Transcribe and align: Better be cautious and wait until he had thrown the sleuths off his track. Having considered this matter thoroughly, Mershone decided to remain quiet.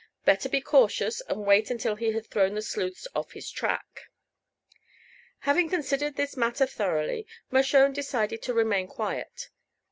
Better 0.25 0.49
be 0.49 0.61
cautious 0.61 1.21
and 1.29 1.45
wait 1.45 1.69
until 1.69 1.95
he 1.95 2.11
had 2.11 2.25
thrown 2.25 2.55
the 2.55 2.63
sleuths 2.63 3.07
off 3.13 3.33
his 3.33 3.51
track. 3.51 4.09
Having 5.41 5.69
considered 5.69 6.15
this 6.15 6.35
matter 6.35 6.65
thoroughly, 6.65 7.27
Mershone 7.51 7.93
decided 7.93 8.41
to 8.41 8.53
remain 8.55 8.87
quiet. 8.87 9.49